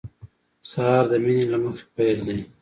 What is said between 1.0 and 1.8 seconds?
د مینې له